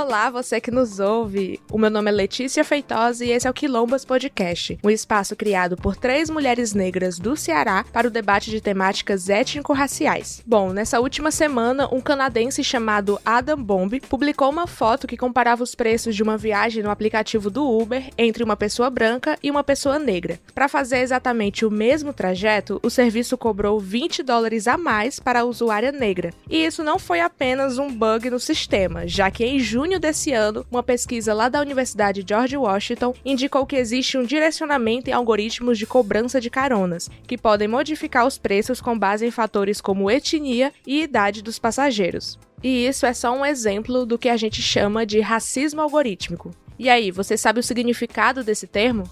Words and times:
Olá, 0.00 0.30
você 0.30 0.60
que 0.60 0.70
nos 0.70 1.00
ouve. 1.00 1.60
O 1.72 1.76
meu 1.76 1.90
nome 1.90 2.08
é 2.08 2.14
Letícia 2.14 2.62
Feitosa 2.62 3.24
e 3.24 3.32
esse 3.32 3.48
é 3.48 3.50
o 3.50 3.52
Quilombas 3.52 4.04
Podcast, 4.04 4.78
um 4.84 4.88
espaço 4.88 5.34
criado 5.34 5.76
por 5.76 5.96
três 5.96 6.30
mulheres 6.30 6.72
negras 6.72 7.18
do 7.18 7.36
Ceará 7.36 7.84
para 7.92 8.06
o 8.06 8.10
debate 8.10 8.48
de 8.48 8.60
temáticas 8.60 9.28
étnico-raciais. 9.28 10.40
Bom, 10.46 10.72
nessa 10.72 11.00
última 11.00 11.32
semana, 11.32 11.92
um 11.92 12.00
canadense 12.00 12.62
chamado 12.62 13.20
Adam 13.24 13.60
Bomb 13.60 14.00
publicou 14.08 14.48
uma 14.48 14.68
foto 14.68 15.04
que 15.04 15.16
comparava 15.16 15.64
os 15.64 15.74
preços 15.74 16.14
de 16.14 16.22
uma 16.22 16.38
viagem 16.38 16.80
no 16.80 16.92
aplicativo 16.92 17.50
do 17.50 17.68
Uber 17.68 18.08
entre 18.16 18.44
uma 18.44 18.56
pessoa 18.56 18.88
branca 18.88 19.36
e 19.42 19.50
uma 19.50 19.64
pessoa 19.64 19.98
negra. 19.98 20.38
Para 20.54 20.68
fazer 20.68 20.98
exatamente 20.98 21.66
o 21.66 21.72
mesmo 21.72 22.12
trajeto, 22.12 22.78
o 22.84 22.88
serviço 22.88 23.36
cobrou 23.36 23.80
20 23.80 24.22
dólares 24.22 24.68
a 24.68 24.78
mais 24.78 25.18
para 25.18 25.40
a 25.40 25.44
usuária 25.44 25.90
negra. 25.90 26.32
E 26.48 26.64
isso 26.64 26.84
não 26.84 27.00
foi 27.00 27.20
apenas 27.20 27.78
um 27.78 27.92
bug 27.92 28.30
no 28.30 28.38
sistema, 28.38 29.04
já 29.04 29.28
que 29.28 29.44
em 29.44 29.58
junho 29.58 29.87
desse 29.96 30.32
ano, 30.32 30.66
uma 30.68 30.82
pesquisa 30.82 31.32
lá 31.32 31.48
da 31.48 31.60
Universidade 31.60 32.24
George 32.28 32.56
Washington 32.56 33.14
indicou 33.24 33.64
que 33.64 33.76
existe 33.76 34.18
um 34.18 34.24
direcionamento 34.24 35.08
em 35.08 35.12
algoritmos 35.12 35.78
de 35.78 35.86
cobrança 35.86 36.40
de 36.40 36.50
caronas, 36.50 37.08
que 37.28 37.38
podem 37.38 37.68
modificar 37.68 38.26
os 38.26 38.36
preços 38.36 38.80
com 38.80 38.98
base 38.98 39.24
em 39.24 39.30
fatores 39.30 39.80
como 39.80 40.10
etnia 40.10 40.72
e 40.84 41.02
idade 41.02 41.42
dos 41.42 41.60
passageiros. 41.60 42.36
E 42.60 42.88
isso 42.88 43.06
é 43.06 43.14
só 43.14 43.30
um 43.30 43.46
exemplo 43.46 44.04
do 44.04 44.18
que 44.18 44.28
a 44.28 44.36
gente 44.36 44.60
chama 44.60 45.06
de 45.06 45.20
racismo 45.20 45.80
algorítmico. 45.80 46.50
E 46.76 46.88
aí, 46.88 47.12
você 47.12 47.36
sabe 47.36 47.60
o 47.60 47.62
significado 47.62 48.42
desse 48.42 48.66
termo? 48.66 49.04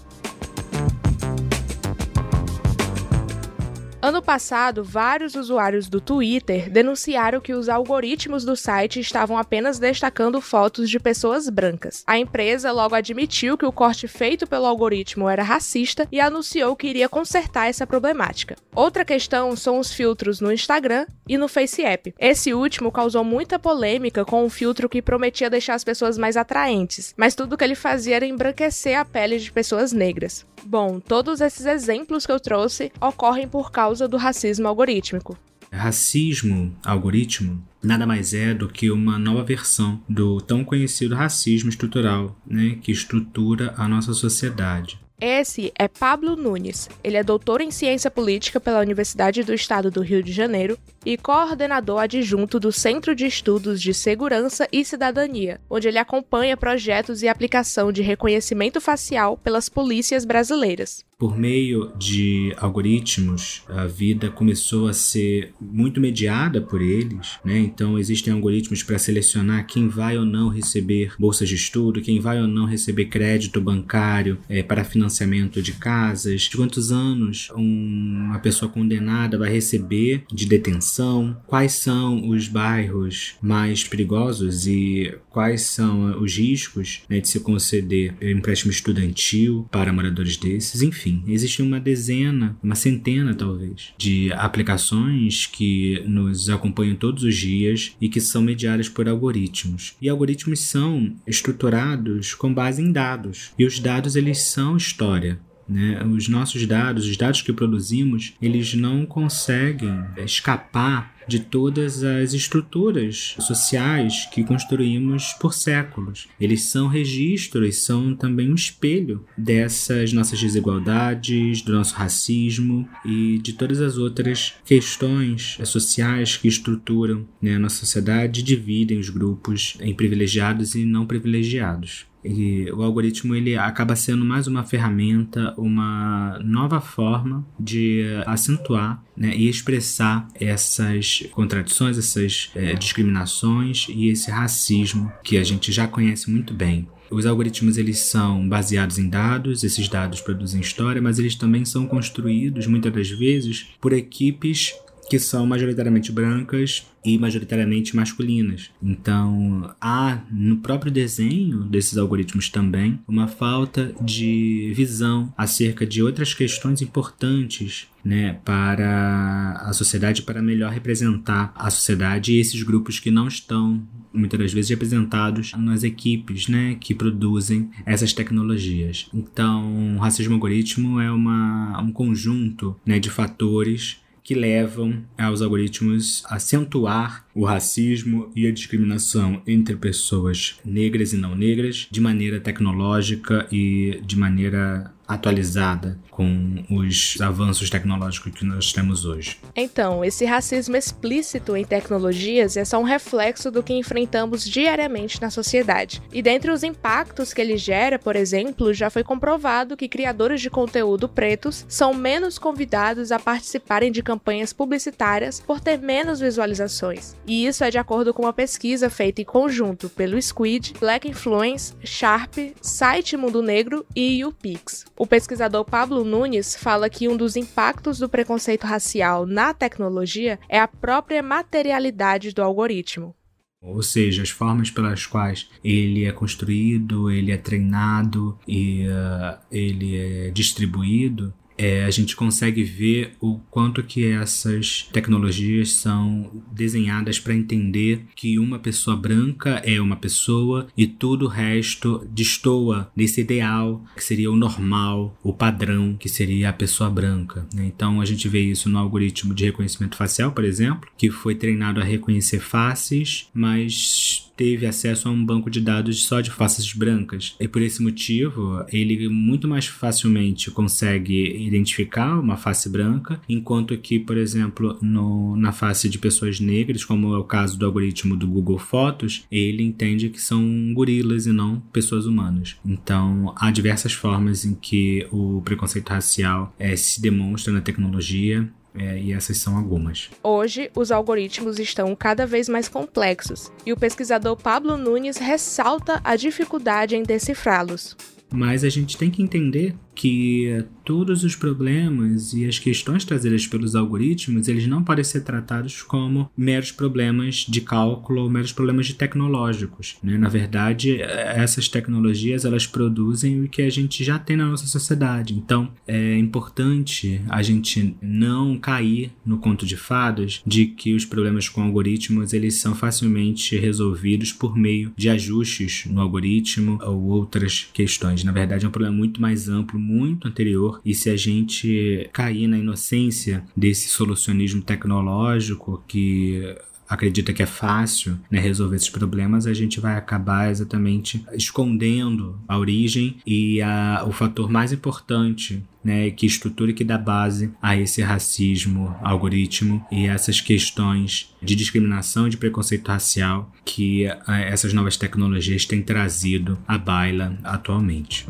Ano 4.07 4.21
passado, 4.21 4.85
vários 4.85 5.35
usuários 5.35 5.89
do 5.89 5.99
Twitter 5.99 6.69
denunciaram 6.69 7.41
que 7.41 7.51
os 7.51 7.67
algoritmos 7.67 8.45
do 8.45 8.55
site 8.55 9.01
estavam 9.01 9.37
apenas 9.37 9.79
destacando 9.79 10.39
fotos 10.39 10.89
de 10.89 10.97
pessoas 10.97 11.49
brancas. 11.49 12.05
A 12.07 12.17
empresa 12.17 12.71
logo 12.71 12.95
admitiu 12.95 13.57
que 13.57 13.65
o 13.65 13.71
corte 13.71 14.07
feito 14.07 14.47
pelo 14.47 14.65
algoritmo 14.65 15.27
era 15.27 15.43
racista 15.43 16.07
e 16.09 16.21
anunciou 16.21 16.73
que 16.73 16.87
iria 16.87 17.09
consertar 17.09 17.67
essa 17.67 17.85
problemática. 17.85 18.55
Outra 18.73 19.03
questão 19.03 19.53
são 19.57 19.77
os 19.77 19.91
filtros 19.91 20.39
no 20.39 20.53
Instagram 20.53 21.05
e 21.27 21.37
no 21.37 21.49
FaceApp. 21.49 22.15
Esse 22.17 22.53
último 22.53 22.93
causou 22.93 23.25
muita 23.25 23.59
polêmica 23.59 24.23
com 24.23 24.45
um 24.45 24.49
filtro 24.49 24.87
que 24.87 25.01
prometia 25.01 25.49
deixar 25.49 25.73
as 25.73 25.83
pessoas 25.83 26.17
mais 26.17 26.37
atraentes, 26.37 27.13
mas 27.17 27.35
tudo 27.35 27.57
que 27.57 27.63
ele 27.65 27.75
fazia 27.75 28.15
era 28.15 28.25
embranquecer 28.25 28.97
a 28.97 29.03
pele 29.03 29.37
de 29.37 29.51
pessoas 29.51 29.91
negras. 29.91 30.45
Bom, 30.69 30.99
todos 30.99 31.39
esses 31.39 31.65
exemplos 31.65 32.25
que 32.25 32.31
eu 32.31 32.41
trouxe 32.41 32.91
ocorrem 32.99 33.47
por 33.47 33.71
causa 33.71 34.05
do 34.05 34.17
racismo 34.17 34.67
algorítmico. 34.67 35.37
Racismo 35.71 36.75
algoritmo 36.83 37.65
nada 37.81 38.05
mais 38.05 38.33
é 38.33 38.53
do 38.53 38.67
que 38.67 38.91
uma 38.91 39.17
nova 39.17 39.45
versão 39.45 40.03
do 40.09 40.41
tão 40.41 40.65
conhecido 40.65 41.15
racismo 41.15 41.69
estrutural, 41.69 42.37
né, 42.45 42.77
que 42.81 42.91
estrutura 42.91 43.73
a 43.77 43.87
nossa 43.87 44.11
sociedade. 44.11 44.99
Esse 45.19 45.73
é 45.79 45.87
Pablo 45.87 46.35
Nunes. 46.35 46.87
Ele 47.03 47.17
é 47.17 47.23
doutor 47.23 47.59
em 47.59 47.71
ciência 47.71 48.11
política 48.11 48.59
pela 48.59 48.81
Universidade 48.81 49.43
do 49.43 49.51
Estado 49.51 49.89
do 49.89 50.01
Rio 50.01 50.21
de 50.21 50.31
Janeiro 50.31 50.77
e 51.03 51.17
coordenador 51.17 52.03
adjunto 52.03 52.59
do 52.59 52.71
Centro 52.71 53.15
de 53.15 53.25
Estudos 53.25 53.81
de 53.81 53.95
Segurança 53.95 54.67
e 54.71 54.85
Cidadania, 54.85 55.59
onde 55.67 55.87
ele 55.87 55.97
acompanha 55.97 56.55
projetos 56.55 57.23
e 57.23 57.27
aplicação 57.27 57.91
de 57.91 58.03
reconhecimento 58.03 58.79
facial 58.79 59.35
pelas 59.37 59.67
polícias 59.67 60.23
brasileiras. 60.23 61.03
Por 61.19 61.35
meio 61.35 61.91
de 61.97 62.53
algoritmos, 62.57 63.63
a 63.67 63.87
vida 63.87 64.29
começou 64.29 64.87
a 64.87 64.93
ser 64.93 65.51
muito 65.59 65.99
mediada 65.99 66.61
por 66.61 66.79
eles, 66.79 67.39
né? 67.43 67.57
Então 67.57 67.97
existem 67.97 68.31
algoritmos 68.31 68.83
para 68.83 68.99
selecionar 68.99 69.65
quem 69.65 69.87
vai 69.87 70.15
ou 70.15 70.23
não 70.23 70.47
receber 70.47 71.15
bolsas 71.17 71.49
de 71.49 71.55
estudo, 71.55 72.01
quem 72.03 72.19
vai 72.19 72.39
ou 72.39 72.47
não 72.47 72.65
receber 72.65 73.05
crédito 73.05 73.59
bancário 73.59 74.37
é, 74.47 74.61
para 74.61 74.83
financiamento 74.83 75.59
de 75.59 75.71
casas, 75.71 76.43
de 76.43 76.55
quantos 76.55 76.91
anos 76.91 77.49
uma 77.55 78.37
pessoa 78.37 78.71
condenada 78.71 79.39
vai 79.39 79.49
receber 79.49 80.23
de 80.31 80.45
detenção, 80.45 81.35
quais 81.47 81.71
são 81.71 82.29
os 82.29 82.47
bairros 82.47 83.37
mais 83.41 83.83
perigosos 83.83 84.67
e 84.67 85.17
quais 85.31 85.63
são 85.63 86.21
os 86.21 86.37
riscos 86.37 87.01
né, 87.09 87.19
de 87.19 87.27
se 87.27 87.39
conceder 87.39 88.15
empréstimo 88.21 88.71
estudantil 88.71 89.67
para 89.71 89.91
moradores 89.91 90.37
desses, 90.37 90.83
enfim 90.83 91.06
enfim, 91.07 91.23
existe 91.27 91.61
uma 91.61 91.79
dezena, 91.79 92.57
uma 92.61 92.75
centena 92.75 93.33
talvez, 93.33 93.93
de 93.97 94.31
aplicações 94.33 95.45
que 95.45 96.03
nos 96.05 96.49
acompanham 96.49 96.95
todos 96.95 97.23
os 97.23 97.35
dias 97.35 97.95
e 97.99 98.09
que 98.09 98.19
são 98.19 98.41
mediadas 98.41 98.89
por 98.89 99.07
algoritmos. 99.07 99.95
E 100.01 100.09
algoritmos 100.09 100.61
são 100.61 101.15
estruturados 101.25 102.35
com 102.35 102.53
base 102.53 102.81
em 102.81 102.91
dados. 102.91 103.51
E 103.57 103.65
os 103.65 103.79
dados 103.79 104.15
eles 104.15 104.43
são 104.43 104.77
história. 104.77 105.39
Né? 105.67 106.01
Os 106.05 106.27
nossos 106.27 106.65
dados, 106.65 107.05
os 107.05 107.17
dados 107.17 107.41
que 107.41 107.53
produzimos, 107.53 108.33
eles 108.41 108.73
não 108.73 109.05
conseguem 109.05 110.03
escapar 110.17 111.17
de 111.27 111.41
todas 111.41 112.03
as 112.03 112.33
estruturas 112.33 113.35
sociais 113.39 114.27
que 114.31 114.43
construímos 114.43 115.33
por 115.33 115.53
séculos. 115.53 116.27
Eles 116.39 116.63
são 116.63 116.87
registros, 116.87 117.83
são 117.83 118.15
também 118.15 118.49
um 118.49 118.55
espelho 118.55 119.25
dessas 119.37 120.13
nossas 120.13 120.39
desigualdades, 120.39 121.61
do 121.61 121.73
nosso 121.73 121.95
racismo 121.95 122.87
e 123.05 123.37
de 123.39 123.53
todas 123.53 123.81
as 123.81 123.97
outras 123.97 124.53
questões 124.65 125.57
sociais 125.65 126.37
que 126.37 126.47
estruturam 126.47 127.27
né, 127.41 127.55
a 127.55 127.59
nossa 127.59 127.77
sociedade 127.77 128.39
e 128.39 128.43
dividem 128.43 128.97
os 128.97 129.09
grupos 129.09 129.77
em 129.81 129.93
privilegiados 129.93 130.75
e 130.75 130.85
não 130.85 131.05
privilegiados. 131.05 132.05
E 132.27 132.71
o 132.71 132.83
algoritmo 132.83 133.35
ele 133.35 133.57
acaba 133.57 133.95
sendo 133.95 134.25
mais 134.25 134.47
uma 134.47 134.63
ferramenta, 134.63 135.53
uma 135.57 136.39
nova 136.43 136.81
forma 136.81 137.45
de 137.59 138.03
acentuar 138.25 139.01
né, 139.15 139.35
e 139.35 139.47
expressar 139.47 140.27
essas 140.39 141.23
contradições, 141.31 141.97
essas 141.97 142.51
é, 142.55 142.73
discriminações 142.73 143.87
e 143.89 144.09
esse 144.09 144.29
racismo 144.29 145.11
que 145.23 145.37
a 145.37 145.43
gente 145.43 145.71
já 145.71 145.87
conhece 145.87 146.29
muito 146.29 146.53
bem. 146.53 146.87
Os 147.09 147.25
algoritmos 147.25 147.77
eles 147.77 147.99
são 147.99 148.47
baseados 148.47 148.97
em 148.97 149.07
dados, 149.07 149.63
esses 149.63 149.87
dados 149.87 150.19
produzem 150.19 150.59
história, 150.59 151.01
mas 151.01 151.17
eles 151.17 151.35
também 151.35 151.63
são 151.63 151.87
construídos 151.87 152.67
muitas 152.67 152.91
das 152.91 153.09
vezes 153.09 153.67
por 153.79 153.93
equipes 153.93 154.73
que 155.09 155.19
são 155.19 155.45
majoritariamente 155.45 156.11
brancas 156.11 156.85
e 157.03 157.17
majoritariamente 157.17 157.95
masculinas. 157.95 158.69
Então, 158.83 159.73
há 159.79 160.21
no 160.29 160.57
próprio 160.57 160.91
desenho 160.91 161.63
desses 161.63 161.97
algoritmos 161.97 162.49
também 162.49 162.99
uma 163.07 163.27
falta 163.27 163.93
de 164.01 164.73
visão 164.75 165.33
acerca 165.37 165.85
de 165.85 166.03
outras 166.03 166.33
questões 166.33 166.81
importantes 166.81 167.87
né, 168.03 168.39
para 168.43 169.61
a 169.61 169.73
sociedade, 169.73 170.21
para 170.21 170.41
melhor 170.41 170.71
representar 170.71 171.53
a 171.55 171.69
sociedade 171.69 172.33
e 172.33 172.39
esses 172.39 172.61
grupos 172.63 172.99
que 172.99 173.11
não 173.11 173.27
estão 173.27 173.81
muitas 174.13 174.39
das 174.39 174.53
vezes 174.53 174.69
representados 174.69 175.53
nas 175.53 175.83
equipes 175.83 176.47
né, 176.47 176.75
que 176.79 176.95
produzem 176.95 177.69
essas 177.85 178.13
tecnologias. 178.13 179.09
Então, 179.13 179.95
o 179.95 179.99
racismo 179.99 180.33
algoritmo 180.33 180.99
é 180.99 181.11
uma, 181.11 181.79
um 181.81 181.91
conjunto 181.91 182.75
né, 182.85 182.99
de 182.99 183.09
fatores 183.09 184.01
que 184.27 184.35
levam 184.35 185.05
aos 185.17 185.41
algoritmos 185.41 186.21
acentuar 186.25 187.25
o 187.33 187.45
racismo 187.45 188.29
e 188.35 188.45
a 188.45 188.51
discriminação 188.51 189.41
entre 189.47 189.77
pessoas 189.77 190.59
negras 190.65 191.13
e 191.13 191.17
não 191.17 191.33
negras 191.33 191.87
de 191.89 192.01
maneira 192.01 192.37
tecnológica 192.37 193.47
e 193.49 194.01
de 194.05 194.17
maneira 194.17 194.93
atualizada 195.07 195.97
com 196.11 196.65
os 196.69 197.17
avanços 197.21 197.69
tecnológicos 197.69 198.33
que 198.33 198.43
nós 198.43 198.73
temos 198.73 199.05
hoje. 199.05 199.37
Então, 199.55 200.03
esse 200.03 200.25
racismo 200.25 200.75
explícito 200.75 201.55
em 201.55 201.63
tecnologias 201.63 202.57
é 202.57 202.65
só 202.65 202.79
um 202.79 202.83
reflexo 202.83 203.51
do 203.51 203.61
que 203.61 203.73
enfrentamos 203.73 204.43
diariamente 204.43 205.21
na 205.21 205.29
sociedade. 205.29 206.01
E 206.11 206.21
dentre 206.21 206.49
os 206.49 206.63
impactos 206.63 207.33
que 207.33 207.41
ele 207.41 207.55
gera, 207.55 207.99
por 207.99 208.15
exemplo, 208.15 208.73
já 208.73 208.89
foi 208.89 209.03
comprovado 209.03 209.77
que 209.77 209.87
criadores 209.87 210.41
de 210.41 210.49
conteúdo 210.49 211.07
pretos 211.07 211.65
são 211.69 211.93
menos 211.93 212.39
convidados 212.39 213.11
a 213.11 213.19
participarem 213.19 213.91
de 213.91 214.01
campanhas 214.01 214.51
publicitárias 214.51 215.39
por 215.39 215.59
ter 215.59 215.77
menos 215.79 216.19
visualizações. 216.19 217.15
E 217.27 217.45
isso 217.45 217.63
é 217.63 217.69
de 217.69 217.77
acordo 217.77 218.13
com 218.13 218.23
uma 218.23 218.33
pesquisa 218.33 218.89
feita 218.89 219.21
em 219.21 219.25
conjunto 219.25 219.87
pelo 219.89 220.19
Squid, 220.19 220.73
Black 220.79 221.07
Influence, 221.07 221.73
Sharp, 221.83 222.35
Site 222.59 223.15
Mundo 223.15 223.43
Negro 223.43 223.85
e 223.95 224.19
YouPix. 224.21 224.85
O 224.97 225.05
pesquisador 225.05 225.63
Pablo 225.63 226.03
Nunes 226.03 226.55
fala 226.55 226.89
que 226.89 227.07
um 227.07 227.15
dos 227.15 227.35
impactos 227.35 227.99
do 227.99 228.09
preconceito 228.09 228.65
racial 228.65 229.27
na 229.27 229.53
tecnologia 229.53 230.39
é 230.49 230.59
a 230.59 230.67
própria 230.67 231.21
materialidade 231.21 232.33
do 232.33 232.41
algoritmo. 232.41 233.15
Ou 233.61 233.83
seja, 233.83 234.23
as 234.23 234.29
formas 234.29 234.71
pelas 234.71 235.05
quais 235.05 235.49
ele 235.63 236.05
é 236.05 236.11
construído, 236.11 237.11
ele 237.11 237.31
é 237.31 237.37
treinado 237.37 238.39
e 238.47 238.87
uh, 238.87 239.37
ele 239.51 239.97
é 239.97 240.31
distribuído, 240.31 241.31
é, 241.57 241.83
a 241.83 241.89
gente 241.89 242.15
consegue 242.15 242.63
ver 242.63 243.13
o 243.19 243.39
quanto 243.49 243.83
que 243.83 244.05
essas 244.05 244.87
tecnologias 244.93 245.73
são 245.73 246.43
desenhadas 246.51 247.19
para 247.19 247.33
entender 247.33 248.05
que 248.15 248.37
uma 248.37 248.59
pessoa 248.59 248.95
branca 248.95 249.61
é 249.65 249.81
uma 249.81 249.95
pessoa 249.95 250.67
e 250.77 250.85
tudo 250.85 251.25
o 251.25 251.29
resto 251.29 252.07
destoa 252.11 252.91
desse 252.95 253.21
ideal 253.21 253.83
que 253.95 254.03
seria 254.03 254.31
o 254.31 254.35
normal, 254.35 255.17
o 255.23 255.33
padrão 255.33 255.95
que 255.99 256.09
seria 256.09 256.49
a 256.49 256.53
pessoa 256.53 256.89
branca. 256.89 257.47
Né? 257.53 257.65
Então 257.65 257.99
a 257.99 258.05
gente 258.05 258.29
vê 258.29 258.41
isso 258.41 258.69
no 258.69 258.77
algoritmo 258.77 259.33
de 259.33 259.45
reconhecimento 259.45 259.97
facial, 259.97 260.31
por 260.31 260.43
exemplo, 260.43 260.89
que 260.97 261.09
foi 261.09 261.35
treinado 261.35 261.81
a 261.81 261.83
reconhecer 261.83 262.39
faces, 262.39 263.27
mas 263.33 264.26
teve 264.37 264.67
acesso 264.67 265.09
a 265.09 265.11
um 265.11 265.25
banco 265.25 265.49
de 265.49 265.59
dados 265.59 266.05
só 266.05 266.21
de 266.21 266.29
faces 266.31 266.71
brancas. 266.71 267.35
E 267.39 267.47
por 267.47 267.61
esse 267.61 267.81
motivo, 267.81 268.63
ele 268.71 269.09
muito 269.09 269.47
mais 269.47 269.65
facilmente 269.65 270.51
consegue 270.51 271.45
identificar 271.45 272.19
uma 272.19 272.37
face 272.37 272.69
branca, 272.69 273.19
enquanto 273.27 273.75
que, 273.77 273.99
por 273.99 274.15
exemplo, 274.15 274.77
no, 274.81 275.35
na 275.35 275.51
face 275.51 275.89
de 275.89 275.97
pessoas 275.97 276.39
negras, 276.39 276.85
como 276.85 277.13
é 277.13 277.17
o 277.17 277.23
caso 277.23 277.57
do 277.57 277.65
algoritmo 277.65 278.15
do 278.15 278.27
Google 278.27 278.59
Fotos, 278.59 279.25
ele 279.31 279.63
entende 279.63 280.09
que 280.09 280.21
são 280.21 280.73
gorilas 280.73 281.25
e 281.25 281.31
não 281.31 281.59
pessoas 281.73 282.05
humanas. 282.05 282.55
Então, 282.63 283.33
há 283.35 283.49
diversas 283.49 283.93
formas 283.93 284.45
em 284.45 284.53
que 284.53 285.07
o 285.11 285.41
preconceito 285.41 285.89
racial 285.89 286.53
é, 286.59 286.75
se 286.75 287.01
demonstra 287.01 287.51
na 287.51 287.61
tecnologia 287.61 288.47
é, 288.77 288.99
e 288.99 289.11
essas 289.11 289.37
são 289.37 289.57
algumas. 289.57 290.09
Hoje, 290.23 290.69
os 290.75 290.91
algoritmos 290.91 291.59
estão 291.59 291.95
cada 291.95 292.25
vez 292.25 292.47
mais 292.47 292.67
complexos 292.69 293.51
e 293.65 293.73
o 293.73 293.77
pesquisador 293.77 294.37
Pablo 294.37 294.77
Nunes 294.77 295.17
ressalta 295.17 295.99
a 296.03 296.15
dificuldade 296.15 296.95
em 296.95 297.03
decifrá-los. 297.03 297.97
Mas 298.31 298.63
a 298.63 298.69
gente 298.69 298.97
tem 298.97 299.09
que 299.09 299.23
entender 299.23 299.75
que 299.97 300.63
todos 300.85 301.23
os 301.23 301.35
problemas 301.35 302.31
e 302.31 302.45
as 302.45 302.59
questões 302.59 303.03
trazidas 303.03 303.47
pelos 303.47 303.75
algoritmos, 303.75 304.47
eles 304.47 304.67
não 304.67 304.83
podem 304.83 305.03
ser 305.03 305.21
tratados 305.21 305.81
como 305.81 306.29
meros 306.37 306.71
problemas 306.71 307.45
de 307.49 307.61
cálculo 307.61 308.21
ou 308.21 308.29
meros 308.29 308.53
problemas 308.53 308.85
de 308.85 308.93
tecnológicos. 308.93 309.97
Né? 310.03 310.17
Na 310.17 310.29
verdade, 310.29 311.01
essas 311.01 311.67
tecnologias 311.67 312.45
elas 312.45 312.67
produzem 312.67 313.43
o 313.43 313.49
que 313.49 313.63
a 313.63 313.69
gente 313.71 314.03
já 314.03 314.19
tem 314.19 314.37
na 314.37 314.45
nossa 314.45 314.67
sociedade. 314.67 315.33
Então, 315.33 315.71
é 315.87 316.15
importante 316.17 317.19
a 317.27 317.41
gente 317.41 317.97
não 317.99 318.55
cair 318.57 319.11
no 319.25 319.39
conto 319.39 319.65
de 319.65 319.75
fadas 319.75 320.43
de 320.45 320.67
que 320.67 320.93
os 320.93 321.05
problemas 321.05 321.49
com 321.49 321.63
algoritmos 321.63 322.33
eles 322.33 322.61
são 322.61 322.75
facilmente 322.75 323.57
resolvidos 323.57 324.31
por 324.31 324.55
meio 324.55 324.93
de 324.95 325.09
ajustes 325.09 325.85
no 325.87 325.99
algoritmo 325.99 326.77
ou 326.83 327.05
outras 327.05 327.67
questões. 327.73 328.23
Na 328.23 328.31
verdade, 328.31 328.63
é 328.63 328.67
um 328.67 328.71
problema 328.71 328.95
muito 328.95 329.19
mais 329.19 329.49
amplo, 329.49 329.86
muito 329.87 330.27
anterior 330.27 330.81
e 330.83 330.93
se 330.93 331.09
a 331.09 331.15
gente 331.15 332.09
cair 332.11 332.47
na 332.47 332.57
inocência 332.57 333.43
desse 333.55 333.87
solucionismo 333.87 334.61
tecnológico 334.61 335.81
que 335.87 336.55
acredita 336.89 337.33
que 337.33 337.43
é 337.43 337.45
fácil 337.45 338.17
né, 338.31 338.39
resolver 338.39 338.77
esses 338.77 338.89
problemas, 338.89 339.45
a 339.45 339.53
gente 339.53 339.79
vai 339.79 339.97
acabar 339.97 340.49
exatamente 340.49 341.25
escondendo 341.33 342.39
a 342.47 342.57
origem 342.57 343.17
e 343.25 343.61
a, 343.61 344.05
o 344.07 344.11
fator 344.11 344.49
mais 344.49 344.71
importante 344.71 345.61
né, 345.83 346.09
que 346.11 346.25
estrutura 346.25 346.71
e 346.71 346.73
que 346.73 346.83
dá 346.83 346.97
base 346.97 347.51
a 347.61 347.75
esse 347.75 348.01
racismo 348.01 348.95
algoritmo 349.01 349.85
e 349.91 350.07
essas 350.07 350.39
questões 350.39 351.33
de 351.41 351.55
discriminação 351.55 352.27
e 352.27 352.29
de 352.29 352.37
preconceito 352.37 352.87
racial 352.87 353.51
que 353.65 354.05
essas 354.27 354.73
novas 354.73 354.97
tecnologias 354.97 355.65
têm 355.65 355.81
trazido 355.81 356.57
à 356.67 356.77
baila 356.77 357.37
atualmente. 357.43 358.25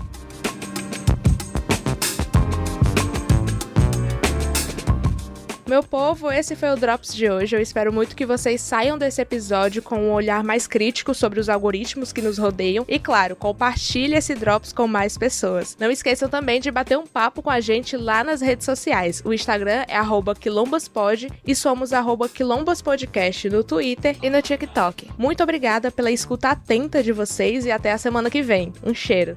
Meu 5.67 5.83
povo, 5.83 6.31
esse 6.31 6.55
foi 6.55 6.69
o 6.69 6.77
Drops 6.77 7.13
de 7.13 7.29
hoje. 7.29 7.53
Eu 7.53 7.61
espero 7.61 7.91
muito 7.91 8.15
que 8.15 8.25
vocês 8.25 8.61
saiam 8.61 8.97
desse 8.97 9.21
episódio 9.21 9.81
com 9.83 9.97
um 9.97 10.13
olhar 10.13 10.41
mais 10.41 10.65
crítico 10.65 11.13
sobre 11.13 11.41
os 11.41 11.49
algoritmos 11.49 12.13
que 12.13 12.21
nos 12.21 12.37
rodeiam. 12.37 12.85
E 12.87 12.97
claro, 12.97 13.35
compartilhe 13.35 14.15
esse 14.15 14.33
Drops 14.33 14.71
com 14.71 14.87
mais 14.87 15.17
pessoas. 15.17 15.75
Não 15.77 15.91
esqueçam 15.91 16.29
também 16.29 16.61
de 16.61 16.71
bater 16.71 16.97
um 16.97 17.05
papo 17.05 17.41
com 17.41 17.49
a 17.49 17.59
gente 17.59 17.97
lá 17.97 18.23
nas 18.23 18.39
redes 18.39 18.63
sociais. 18.63 19.21
O 19.25 19.33
Instagram 19.33 19.83
é 19.89 19.97
quilombospod 20.39 21.27
e 21.45 21.53
somos 21.53 21.91
quilombospodcast 22.33 23.49
no 23.49 23.61
Twitter 23.61 24.15
e 24.23 24.29
no 24.29 24.41
TikTok. 24.41 25.09
Muito 25.17 25.43
obrigada 25.43 25.91
pela 25.91 26.09
escuta 26.09 26.51
atenta 26.51 27.03
de 27.03 27.11
vocês 27.11 27.65
e 27.65 27.71
até 27.71 27.91
a 27.91 27.97
semana 27.97 28.29
que 28.29 28.41
vem. 28.41 28.71
Um 28.85 28.93
cheiro! 28.93 29.35